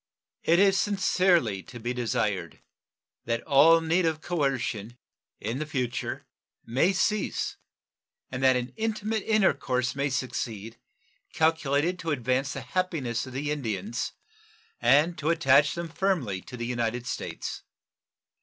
It 0.41 0.57
is 0.57 0.79
sincerely 0.79 1.61
to 1.61 1.79
be 1.79 1.93
desired 1.93 2.59
that 3.25 3.43
all 3.43 3.81
need 3.81 4.03
of 4.03 4.19
coercion 4.19 4.97
in 5.39 5.63
future 5.65 6.25
may 6.65 6.91
cease 6.91 7.57
and 8.31 8.41
that 8.41 8.55
an 8.55 8.73
intimate 8.77 9.21
intercourse 9.27 9.93
may 9.95 10.09
succeed, 10.09 10.79
calculated 11.33 11.99
to 11.99 12.09
advance 12.09 12.53
the 12.53 12.61
happiness 12.61 13.27
of 13.27 13.33
the 13.33 13.51
Indians 13.51 14.13
and 14.79 15.15
to 15.19 15.29
attach 15.29 15.75
them 15.75 15.87
firmly 15.87 16.41
to 16.41 16.57
the 16.57 16.65
United 16.65 17.05
States. 17.05 17.61